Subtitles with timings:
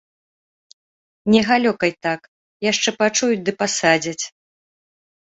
[1.33, 2.21] Не галёкай так,
[2.71, 4.19] яшчэ пачуюць ды пасадзяць.